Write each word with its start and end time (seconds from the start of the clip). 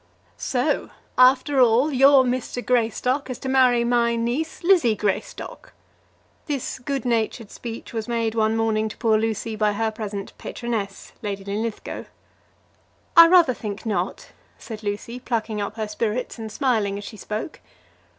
"So, 0.35 0.89
after 1.15 1.59
all, 1.61 1.91
your 1.93 2.23
Mr. 2.23 2.65
Greystock 2.65 3.29
is 3.29 3.37
to 3.37 3.47
marry 3.47 3.83
my 3.83 4.15
niece, 4.15 4.63
Lizzie 4.63 4.95
Greystock." 4.95 5.73
This 6.47 6.79
good 6.79 7.05
natured 7.05 7.51
speech 7.51 7.93
was 7.93 8.07
made 8.07 8.33
one 8.33 8.57
morning 8.57 8.89
to 8.89 8.97
poor 8.97 9.19
Lucy 9.19 9.55
by 9.55 9.73
her 9.73 9.91
present 9.91 10.35
patroness, 10.39 11.11
Lady 11.21 11.43
Linlithgow. 11.45 12.05
"I 13.15 13.27
rather 13.27 13.53
think 13.53 13.85
not," 13.85 14.31
said 14.57 14.81
Lucy 14.81 15.19
plucking 15.19 15.61
up 15.61 15.75
her 15.75 15.87
spirits 15.87 16.39
and 16.39 16.51
smiling 16.51 16.97
as 16.97 17.03
she 17.03 17.15
spoke. 17.15 17.59